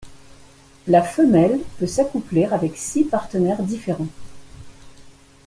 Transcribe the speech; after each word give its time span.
La 0.87 1.03
femelle 1.03 1.59
peut 1.77 1.85
s'accoupler 1.85 2.45
avec 2.45 2.75
six 2.75 3.03
partenaires 3.03 3.61
différents. 3.61 4.07